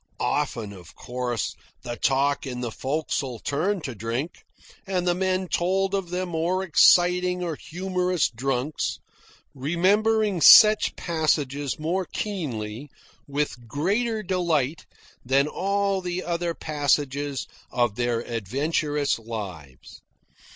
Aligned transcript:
Often, 0.19 0.73
of 0.73 0.95
course, 0.95 1.55
the 1.83 1.95
talk 1.95 2.47
in 2.47 2.61
the 2.61 2.71
forecastle 2.71 3.37
turned 3.37 3.87
on 3.87 3.97
drink, 3.97 4.41
and 4.87 5.07
the 5.07 5.13
men 5.13 5.47
told 5.47 5.93
of 5.93 6.09
their 6.09 6.25
more 6.25 6.63
exciting 6.63 7.43
or 7.43 7.55
humorous 7.55 8.27
drunks, 8.27 8.97
remembering 9.53 10.41
such 10.41 10.95
passages 10.95 11.77
more 11.77 12.05
keenly, 12.11 12.89
with 13.27 13.67
greater 13.67 14.23
delight, 14.23 14.87
than 15.23 15.47
all 15.47 16.01
the 16.01 16.23
other 16.23 16.55
passages 16.55 17.45
of 17.69 17.93
their 17.93 18.21
adventurous 18.21 19.19
lives. 19.19 20.01